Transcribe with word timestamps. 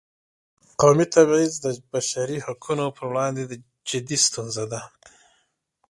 قومي 0.81 1.05
تبعیض 1.15 1.53
د 1.61 1.67
بشري 1.93 2.37
حقونو 2.45 2.85
پر 2.95 3.05
وړاندې 3.11 3.43
جدي 3.89 4.17
ستونزه 4.27 4.63
ده. 4.71 4.81